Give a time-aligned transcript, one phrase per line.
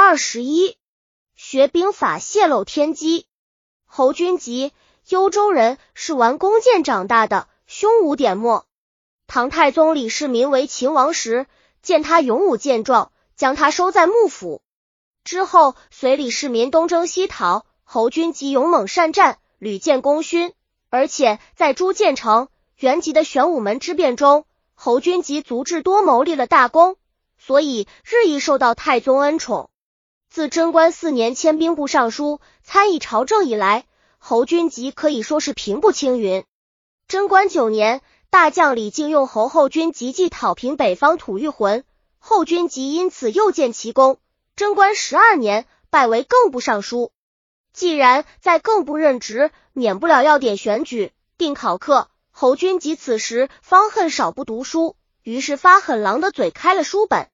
[0.00, 0.76] 二十一，
[1.34, 3.26] 学兵法泄露天机。
[3.84, 4.72] 侯君集，
[5.08, 8.64] 幽州人，是玩弓箭长大的，胸无点墨。
[9.26, 11.46] 唐太宗李世民为秦王时，
[11.82, 14.62] 见他勇武健壮，将他收在幕府。
[15.24, 20.54] 之后随李世民东征西讨，侯君集勇猛善战，屡建功勋。
[20.90, 26.96] 而且在朱建成、元吉的玄武门之变中，侯君集足智多谋，立了大功，
[27.36, 29.68] 所以日益受到太宗恩宠。
[30.38, 33.86] 自贞观四年迁兵部尚书，参议朝政以来，
[34.18, 36.44] 侯君集可以说是平步青云。
[37.08, 41.82] 贞观九年，大将李靖用侯后军急计讨平北方吐谷浑，
[42.20, 44.20] 后君集因此又建奇功。
[44.54, 47.10] 贞观十二年，拜为更部尚书。
[47.72, 52.06] 既然在更部任职，免不了要点选举、定考课。
[52.30, 57.28] 侯君集此时方恨少不读书，于是发狠狼的嘴，开了书本。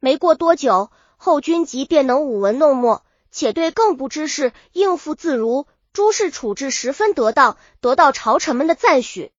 [0.00, 0.90] 没过多久。
[1.20, 9.32] 后君集便能舞文弄墨，且对更不之事应付自如，诸事处置十分得当，得到朝臣们的赞许。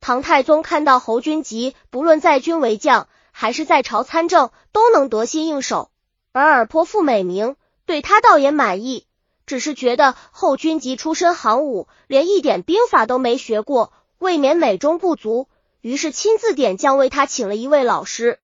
[0.00, 5.90] 唐太宗看到侯君集不论在军为将，还是在朝参政，都能得心应手，
[6.32, 9.06] 而尔颇负美名，对他倒也满意。
[9.46, 15.48] 只是觉得后君集出身行伍，连一点兵法都没学过，未免美中不足，
[15.80, 18.40] 于是亲自点将为他请了一位老师。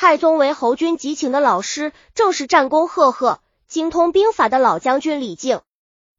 [0.00, 5.60] 太宗为侯君集请的老师，正是战功赫赫、精通兵法的老将军李靖。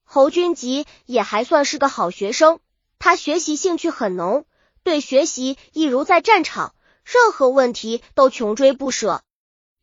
[0.03, 2.59] 侯君集也还算是个好学生，
[2.99, 4.43] 他学习兴趣很浓，
[4.83, 9.21] 对学习一如在战场，任何问题都穷追不舍。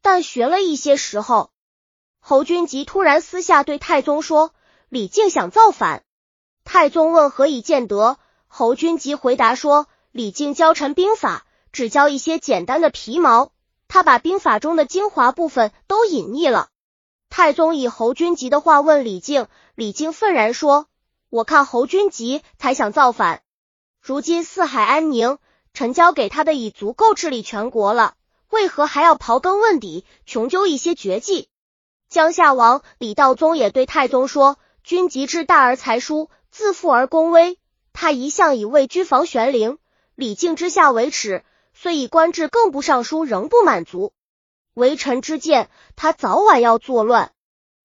[0.02, 1.50] 但学了一些时候，
[2.20, 4.52] 侯君集突然私下对太宗说
[4.90, 6.02] ：“李靖想造反。”
[6.64, 13.52] 太宗问何以见得，侯君集回答说：“李靖教臣兵法，只教一些简单的皮毛。”
[13.96, 16.68] 他把兵法中的精华部分都隐匿了。
[17.30, 20.86] 太宗以侯君集的话问李靖，李靖愤然说
[21.30, 23.40] ：“我看侯君集才想造反。
[24.02, 25.38] 如今四海安宁，
[25.72, 28.16] 臣交给他的已足够治理全国了，
[28.50, 31.48] 为何还要刨根问底，穷究一些绝技？”
[32.10, 37.58] 江夏王李道宗也对太宗说：“君集志大而才疏，自负而功微。
[37.94, 39.78] 他一向以位居房玄龄，
[40.14, 41.42] 李靖之下为耻。”
[41.78, 44.14] 虽以官至更部尚书，仍不满足。
[44.72, 47.32] 为臣之见，他早晚要作乱。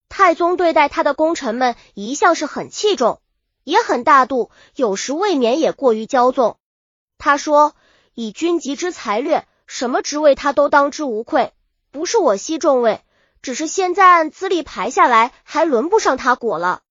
[0.07, 3.21] 太宗对待他的功臣们一向是很器重，
[3.65, 6.57] 也很大度，有时未免也过于骄纵。
[7.17, 7.75] 他说
[8.15, 11.51] ：“以君集之才略，什么职位他都当之无愧。
[11.91, 13.01] 不是我惜重位，
[13.41, 16.81] 只是现在按资历排下来，还轮不上他果了。”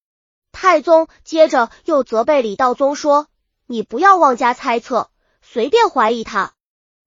[0.53, 3.27] 太宗接着又责备李道宗说
[3.67, 5.11] ：“你不要妄加猜测，
[5.41, 6.53] 随便怀疑他。”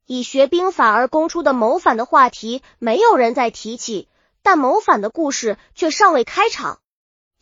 [0.06, 4.10] 以学兵法而攻出的谋反的话题，没有人再提起，
[4.42, 6.80] 但谋反的故事却尚未开场。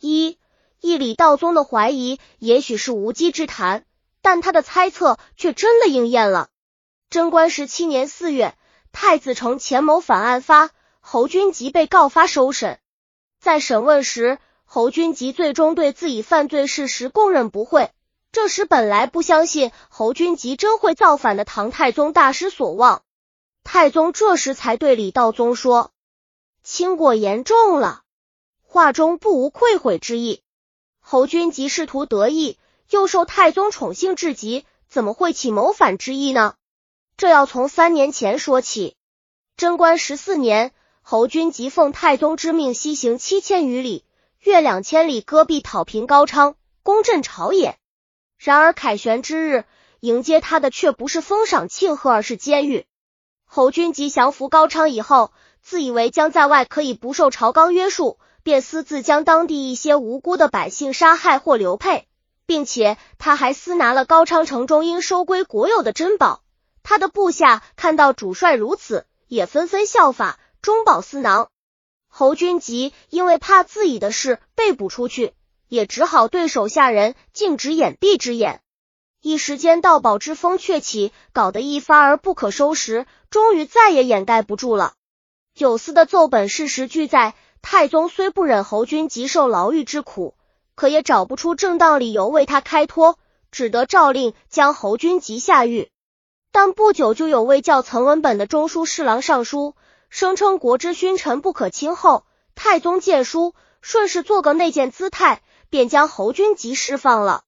[0.00, 0.38] 一，
[0.80, 3.84] 一李道宗的怀疑也许是无稽之谈，
[4.20, 6.48] 但他的猜测却真的应验了。
[7.10, 8.56] 贞观十七年四月，
[8.92, 12.78] 太子城前谋反案发，侯君集被告发收审。
[13.40, 17.90] 在审问时，侯君集最终对自己犯罪事实供认不讳。
[18.32, 23.02] 这时，本来不相信侯君集真会造反的唐太宗大失所望。
[23.62, 25.92] 太宗这时才对李道宗说
[26.64, 28.02] ：“轻过严重了。”
[28.66, 30.42] 话中不无愧悔之意。
[30.98, 32.56] 侯君集仕途得意，
[32.88, 36.54] 又受太宗宠幸至极，怎么会起谋反之意呢？
[37.18, 38.96] 这要从三年前说起。
[39.58, 40.72] 贞观十四年，
[41.02, 44.06] 侯君集奉太宗之命，西行七千余里，
[44.40, 47.78] 越两千里，戈壁讨平高昌，攻镇朝野。
[48.42, 49.64] 然而凯旋之日，
[50.00, 52.86] 迎接他的却不是封赏庆贺，而是监狱。
[53.44, 55.30] 侯君集降服高昌以后，
[55.60, 62.08] 自以为将在外可以不受朝纲约束，便私自将当地一些无辜的百姓杀害或流配，
[62.44, 66.42] 并且他还私拿了高昌城中应收归国有的珍宝。
[66.82, 71.48] 他的部下看到主帅如此，也纷纷效法，中饱私囊。
[72.08, 75.32] 侯君集因为怕自己的事被捕出去。
[75.72, 78.60] 也只好对手下人禁止掩蔽之眼，
[79.22, 84.92] 一时间盗宝之风鹊起，搞得一发而不可收拾，终于再也掩盖不住了。
[85.56, 90.34] 有司的奏本事实俱在，太宗虽不忍侯君集受牢狱之苦，
[90.74, 93.18] 可也找不出正当理由为他开脱，
[93.50, 95.88] 只得诏令将侯君集下狱。
[96.50, 99.74] 但不久就有位叫岑文本的中书侍郎上书，
[100.10, 102.26] 声称国之勋臣不可轻厚。
[102.54, 105.42] 太宗见书，顺势做个内谏姿态。
[105.72, 107.44] 便将侯君集释放了。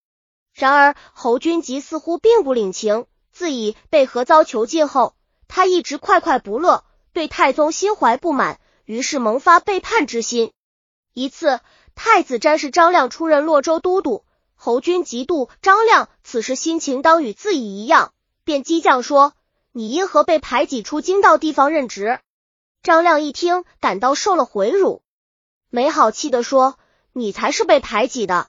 [0.54, 5.14] 然而侯君集似乎并不领情，自以被何遭囚禁后，
[5.46, 10.52] 他一直快快不乐，对太宗心怀不满，于是萌发背叛之心。
[11.12, 11.60] 一次，
[11.94, 19.34] 太子詹事张亮出任洛州都督，侯君嫉妒张亮此时心情当与自己一样，便激将说
[19.70, 22.20] ：“你因何被排挤出京道地方任职？”
[22.82, 25.02] 张亮一听，感到受了回辱，
[25.74, 26.78] 没好气的说
[27.12, 28.46] ：“你才是被排挤的。”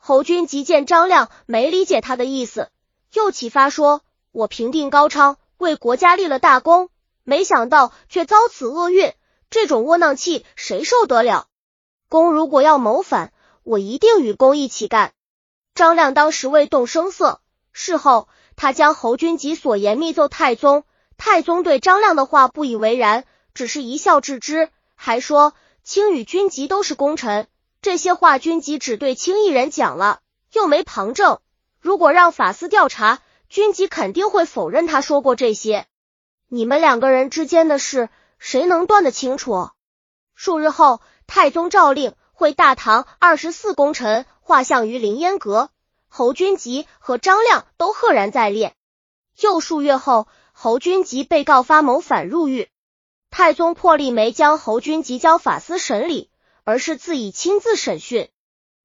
[0.00, 2.70] 侯君集见张亮没理解他的意思，
[3.12, 4.00] 又启发说
[4.32, 6.88] ：“我平定高昌，为国家立了大功，
[7.22, 9.12] 没想到却遭此厄运，
[9.50, 11.48] 这种窝囊气谁受得了？
[12.08, 15.12] 公如果要谋反，我一定与公一起干。”
[15.76, 17.42] 张亮当时未动声色，
[17.74, 18.26] 事后
[18.56, 20.84] 他将侯君集所言密奏太宗，
[21.18, 23.26] 太宗对张亮的话不以为然。
[23.52, 25.52] 只是一笑置之，还说
[25.84, 27.46] 卿与君集都是功臣，
[27.82, 30.20] 这些话君集只对卿一人讲了，
[30.50, 31.40] 又没旁证。
[31.78, 33.20] 如果让法司调查，
[33.50, 35.86] 君集肯定会否认他说过这些。
[36.48, 38.08] 你们两个人之间的事，
[38.38, 39.68] 谁能断得清楚？
[40.34, 45.68] 数日后，太宗诏令会大唐二十四功臣画像于凌烟阁，
[46.08, 48.74] 侯君集和张亮都赫然在列。
[49.38, 52.70] 又数月后，侯君集被告发谋反入狱。
[53.36, 56.30] 太宗破例没将侯君集交法司审理，
[56.62, 58.28] 而是自己亲自审讯。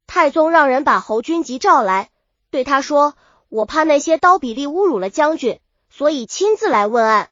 [0.07, 2.09] 太宗让人把侯君集召来，
[2.49, 3.13] 对他说
[3.49, 5.59] ：“我怕那些刀比利侮辱了将军，
[5.91, 7.29] 所以亲自来问案。”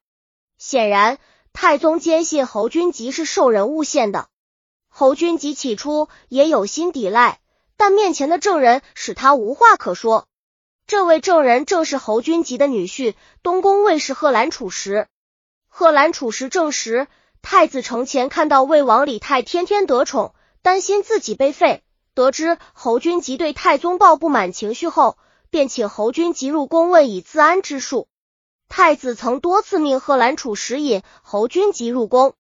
[0.60, 1.18] 显然，
[1.54, 4.28] 太宗坚信侯君集是受人诬陷的。
[4.88, 7.40] 侯君集起初也有心抵赖，
[7.78, 10.28] 但面前的证人使他无话可说。
[10.86, 15.08] 这位证人正是侯君集的女婿东宫卫士贺兰楚时。
[15.80, 17.06] 贺兰处时证实，
[17.44, 20.34] 太子承前看到魏王李泰天天得宠，
[20.64, 21.84] 担心自己被废。
[22.16, 25.20] 得知侯君集对太宗抱不满情绪后，
[25.52, 28.08] 便请侯君集入宫问以自安之术。
[28.68, 32.34] 太子曾多次命贺兰处时引侯君集入宫。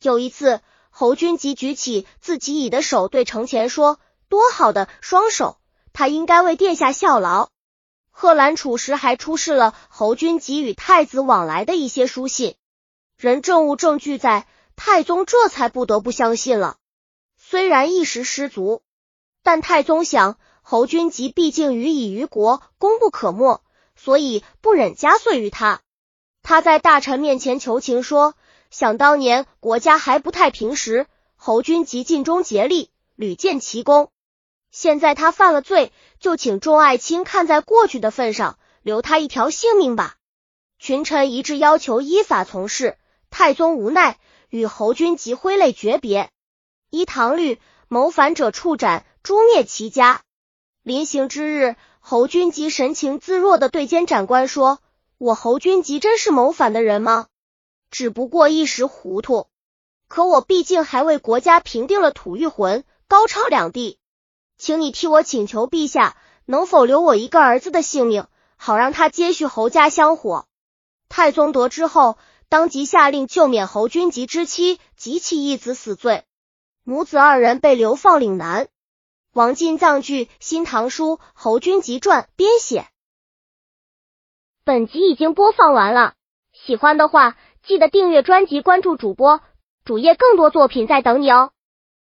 [0.00, 3.98] 有一次，侯君集举起自己已的手，对承前说
[4.30, 5.58] ：“多好的双手，
[5.92, 7.48] 他应该为殿下效劳。”
[8.14, 12.54] 贺兰处时还出示了侯君集与太子往来的一些书信。
[13.20, 14.46] 人证物证据在，
[14.76, 16.78] 太宗这才不得不相信了。
[17.36, 18.80] 虽然一时失足，
[19.42, 23.60] 但太宗想侯君集毕竟于以于国，功不可没，
[23.94, 25.82] 所以不忍加罪于他。
[26.42, 28.36] 他在大臣面前求情说
[28.72, 31.06] ：“想当年国家还不太平时，
[31.36, 34.10] 侯君集尽忠竭力，屡建奇功。
[34.70, 40.16] 现在他犯了罪，就请众爱卿看在过去的份上，留他一条性命吧。”
[40.80, 42.96] 群臣一致要求依法从事。
[43.30, 44.18] 太宗无奈，
[44.48, 46.30] 与侯君集挥泪诀别。
[46.90, 50.22] 依唐律，谋反者处斩，诛灭其家。
[50.82, 54.80] 临行之日，侯君集神情自若的对监斩官说
[55.16, 57.28] ：“我侯君集真是谋反的人吗？
[57.90, 59.46] 只不过一时糊涂。
[60.08, 63.98] 可我毕竟还为国家平定了吐谷浑、高昌两地，
[64.58, 66.16] 请你替我请求陛下，
[66.46, 70.46] 能否留我一个儿子的性命，好让他接续侯家香火。”
[71.08, 72.18] 太宗得知后。
[72.50, 76.24] 当即下令救免侯君集之妻及其一子死罪，
[76.82, 78.66] 母子二人被流放岭南。
[79.32, 82.88] 王进藏据《新唐书·侯君集传》编写。
[84.64, 86.14] 本集已经播放完了，
[86.52, 89.40] 喜欢的话记得订阅专辑，关注主播
[89.84, 91.52] 主页，更多作品在等你哦。